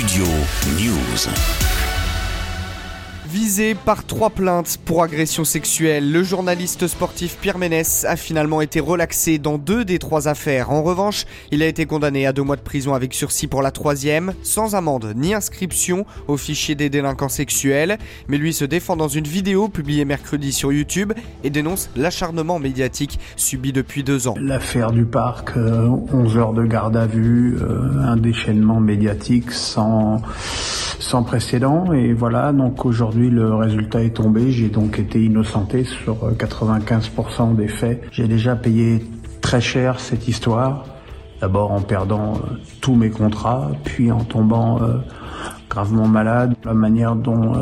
Studio 0.00 0.24
News. 0.78 1.99
Visé 3.32 3.76
par 3.76 4.04
trois 4.04 4.30
plaintes 4.30 4.78
pour 4.84 5.04
agression 5.04 5.44
sexuelle, 5.44 6.10
le 6.10 6.24
journaliste 6.24 6.88
sportif 6.88 7.38
Pierre 7.40 7.58
Ménès 7.58 8.04
a 8.04 8.16
finalement 8.16 8.60
été 8.60 8.80
relaxé 8.80 9.38
dans 9.38 9.56
deux 9.56 9.84
des 9.84 10.00
trois 10.00 10.26
affaires. 10.26 10.72
En 10.72 10.82
revanche, 10.82 11.26
il 11.52 11.62
a 11.62 11.68
été 11.68 11.86
condamné 11.86 12.26
à 12.26 12.32
deux 12.32 12.42
mois 12.42 12.56
de 12.56 12.60
prison 12.60 12.92
avec 12.92 13.14
sursis 13.14 13.46
pour 13.46 13.62
la 13.62 13.70
troisième, 13.70 14.34
sans 14.42 14.74
amende 14.74 15.12
ni 15.14 15.32
inscription 15.32 16.06
au 16.26 16.36
fichier 16.36 16.74
des 16.74 16.90
délinquants 16.90 17.28
sexuels. 17.28 17.98
Mais 18.26 18.36
lui 18.36 18.52
se 18.52 18.64
défend 18.64 18.96
dans 18.96 19.06
une 19.06 19.28
vidéo 19.28 19.68
publiée 19.68 20.04
mercredi 20.04 20.50
sur 20.50 20.72
YouTube 20.72 21.12
et 21.44 21.50
dénonce 21.50 21.88
l'acharnement 21.94 22.58
médiatique 22.58 23.20
subi 23.36 23.72
depuis 23.72 24.02
deux 24.02 24.26
ans. 24.26 24.34
L'affaire 24.40 24.90
du 24.90 25.04
parc, 25.04 25.52
11 25.56 25.56
euh, 25.56 26.40
heures 26.40 26.52
de 26.52 26.66
garde 26.66 26.96
à 26.96 27.06
vue, 27.06 27.58
euh, 27.60 28.02
un 28.02 28.16
déchaînement 28.16 28.80
médiatique 28.80 29.52
sans 29.52 30.20
sans 31.00 31.24
précédent. 31.24 31.92
Et 31.92 32.12
voilà, 32.12 32.52
donc 32.52 32.84
aujourd'hui 32.84 33.30
le 33.30 33.54
résultat 33.54 34.02
est 34.02 34.14
tombé. 34.14 34.52
J'ai 34.52 34.68
donc 34.68 34.98
été 34.98 35.24
innocenté 35.24 35.84
sur 35.84 36.30
95% 36.32 37.56
des 37.56 37.68
faits. 37.68 38.02
J'ai 38.12 38.28
déjà 38.28 38.54
payé 38.54 39.02
très 39.40 39.60
cher 39.60 39.98
cette 39.98 40.28
histoire. 40.28 40.84
D'abord 41.40 41.72
en 41.72 41.80
perdant 41.80 42.34
euh, 42.34 42.56
tous 42.82 42.94
mes 42.94 43.08
contrats, 43.08 43.70
puis 43.82 44.12
en 44.12 44.24
tombant 44.24 44.82
euh, 44.82 44.98
gravement 45.70 46.06
malade. 46.06 46.54
La 46.64 46.74
manière 46.74 47.16
dont 47.16 47.54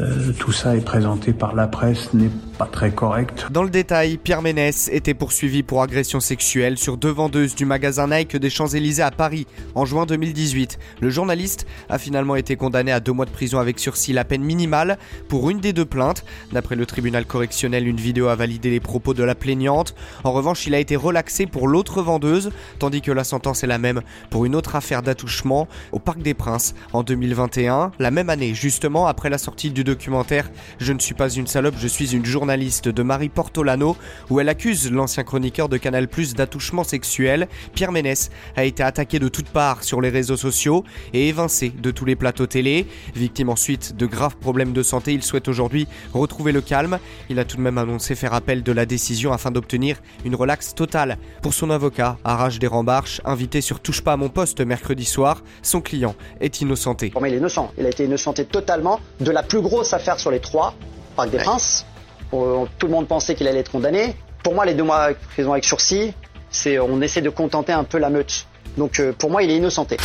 euh, 0.00 0.32
tout 0.38 0.52
ça 0.52 0.76
est 0.76 0.84
présenté 0.84 1.32
par 1.32 1.54
la 1.54 1.66
presse 1.66 2.12
n'est 2.14 2.30
pas 2.58 2.66
très 2.66 2.90
correct. 2.90 3.46
Dans 3.50 3.62
le 3.62 3.70
détail, 3.70 4.16
Pierre 4.16 4.42
Ménès 4.42 4.88
était 4.92 5.14
poursuivi 5.14 5.62
pour 5.62 5.82
agression 5.82 6.20
sexuelle 6.20 6.78
sur 6.78 6.96
deux 6.96 7.10
vendeuses 7.10 7.54
du 7.54 7.64
magasin 7.64 8.08
Nike 8.08 8.36
des 8.36 8.50
Champs-Élysées 8.50 9.02
à 9.02 9.10
Paris 9.10 9.46
en 9.74 9.84
juin 9.84 10.06
2018. 10.06 10.78
Le 11.00 11.10
journaliste 11.10 11.66
a 11.88 11.98
finalement 11.98 12.36
été 12.36 12.56
condamné 12.56 12.92
à 12.92 13.00
deux 13.00 13.12
mois 13.12 13.26
de 13.26 13.30
prison 13.30 13.58
avec 13.58 13.78
sursis, 13.78 14.12
la 14.12 14.24
peine 14.24 14.42
minimale 14.42 14.98
pour 15.28 15.50
une 15.50 15.60
des 15.60 15.72
deux 15.72 15.84
plaintes. 15.84 16.24
D'après 16.52 16.76
le 16.76 16.86
tribunal 16.86 17.26
correctionnel, 17.26 17.86
une 17.86 17.96
vidéo 17.96 18.28
a 18.28 18.36
validé 18.36 18.70
les 18.70 18.80
propos 18.80 19.14
de 19.14 19.22
la 19.22 19.34
plaignante. 19.34 19.94
En 20.24 20.32
revanche, 20.32 20.66
il 20.66 20.74
a 20.74 20.78
été 20.78 20.96
relaxé 20.96 21.46
pour 21.46 21.68
l'autre 21.68 22.02
vendeuse, 22.02 22.50
tandis 22.78 23.02
que 23.02 23.12
la 23.12 23.24
sentence 23.24 23.64
est 23.64 23.68
la 23.68 23.78
même 23.78 24.02
pour 24.30 24.44
une 24.44 24.54
autre 24.54 24.76
affaire 24.76 25.02
d'attouchement 25.02 25.68
au 25.92 25.98
Parc 25.98 26.22
des 26.22 26.34
Princes 26.34 26.74
en 26.92 27.02
2021, 27.02 27.92
la 27.98 28.10
même 28.10 28.30
année, 28.30 28.54
justement 28.54 29.06
après 29.06 29.30
la 29.30 29.38
sortie 29.38 29.70
du 29.70 29.84
documentaire 29.86 30.50
Je 30.78 30.92
ne 30.92 30.98
suis 30.98 31.14
pas 31.14 31.30
une 31.30 31.46
salope, 31.46 31.76
je 31.78 31.88
suis 31.88 32.14
une 32.14 32.26
journaliste 32.26 32.88
de 32.88 33.02
Marie 33.02 33.30
Portolano, 33.30 33.96
où 34.28 34.40
elle 34.40 34.50
accuse 34.50 34.92
l'ancien 34.92 35.24
chroniqueur 35.24 35.70
de 35.70 35.78
Canal 35.78 36.08
Plus 36.08 36.34
d'attouchement 36.34 36.84
sexuel. 36.84 37.48
Pierre 37.74 37.92
Ménès 37.92 38.30
a 38.56 38.64
été 38.64 38.82
attaqué 38.82 39.18
de 39.18 39.28
toutes 39.28 39.48
parts 39.48 39.84
sur 39.84 40.02
les 40.02 40.10
réseaux 40.10 40.36
sociaux 40.36 40.84
et 41.14 41.28
évincé 41.28 41.70
de 41.70 41.90
tous 41.90 42.04
les 42.04 42.16
plateaux 42.16 42.46
télé. 42.46 42.86
Victime 43.14 43.48
ensuite 43.48 43.96
de 43.96 44.04
graves 44.04 44.36
problèmes 44.36 44.74
de 44.74 44.82
santé, 44.82 45.14
il 45.14 45.22
souhaite 45.22 45.48
aujourd'hui 45.48 45.86
retrouver 46.12 46.52
le 46.52 46.60
calme. 46.60 46.98
Il 47.30 47.38
a 47.38 47.44
tout 47.44 47.56
de 47.56 47.62
même 47.62 47.78
annoncé 47.78 48.14
faire 48.14 48.34
appel 48.34 48.62
de 48.62 48.72
la 48.72 48.84
décision 48.84 49.32
afin 49.32 49.50
d'obtenir 49.50 49.96
une 50.24 50.34
relaxe 50.34 50.74
totale. 50.74 51.16
Pour 51.40 51.54
son 51.54 51.70
avocat, 51.70 52.18
Arrache 52.24 52.58
des 52.58 52.66
Rembarches, 52.66 53.20
invité 53.24 53.60
sur 53.60 53.80
Touche 53.80 54.02
pas 54.02 54.14
à 54.14 54.16
mon 54.16 54.28
poste 54.28 54.60
mercredi 54.60 55.04
soir, 55.04 55.42
son 55.62 55.80
client 55.80 56.16
est 56.40 56.60
innocenté. 56.60 57.12
il 57.16 57.26
est 57.26 57.36
innocent. 57.36 57.70
Il 57.78 57.86
a 57.86 57.88
été 57.88 58.04
innocenté 58.04 58.44
totalement 58.44 59.00
de 59.20 59.30
la 59.30 59.42
plus 59.42 59.60
grosse 59.68 59.92
affaire 59.92 60.18
sur 60.18 60.30
les 60.30 60.40
trois, 60.40 60.74
Parc 61.16 61.30
des 61.30 61.38
Princes, 61.38 61.86
tout 62.30 62.86
le 62.86 62.88
monde 62.88 63.06
pensait 63.08 63.34
qu'il 63.34 63.48
allait 63.48 63.60
être 63.60 63.72
condamné. 63.72 64.16
Pour 64.42 64.54
moi, 64.54 64.64
les 64.64 64.74
deux 64.74 64.84
mois 64.84 65.10
de 65.10 65.16
prison 65.32 65.52
avec 65.52 65.64
sursis, 65.64 66.12
c'est 66.50 66.78
on 66.78 67.00
essaie 67.00 67.22
de 67.22 67.30
contenter 67.30 67.72
un 67.72 67.84
peu 67.84 67.98
la 67.98 68.10
meute. 68.10 68.46
Donc 68.76 69.00
euh, 69.00 69.12
pour 69.12 69.30
moi, 69.30 69.42
il 69.42 69.50
est 69.50 69.56
innocenté. 69.56 69.96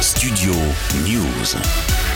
Studio 0.00 0.52
News. 1.06 2.07